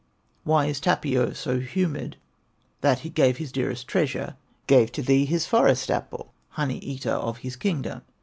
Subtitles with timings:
[0.43, 2.17] Why is Tapio so humored,
[2.81, 4.35] That he gave his dearest treasure,
[4.65, 8.01] Gave to thee his Forest apple, Honey eater of his kingdom?